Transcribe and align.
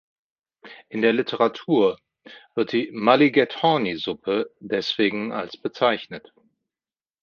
In 0.89 1.03
der 1.03 1.13
Literatur 1.13 1.99
wird 2.55 2.71
die 2.71 2.89
"Mulligatawny-Suppe" 2.91 4.49
deswegen 4.59 5.31
als 5.31 5.57
bezeichnet. 5.57 6.33